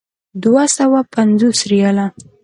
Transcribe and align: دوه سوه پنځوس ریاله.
دوه 0.43 0.63
سوه 0.77 0.99
پنځوس 1.13 1.59
ریاله. 1.71 2.07